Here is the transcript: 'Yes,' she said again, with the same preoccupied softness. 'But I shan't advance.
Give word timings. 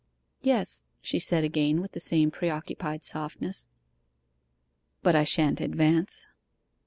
'Yes,' 0.41 0.87
she 0.99 1.19
said 1.19 1.43
again, 1.43 1.79
with 1.79 1.91
the 1.91 1.99
same 1.99 2.31
preoccupied 2.31 3.03
softness. 3.03 3.67
'But 5.03 5.15
I 5.15 5.23
shan't 5.23 5.61
advance. 5.61 6.25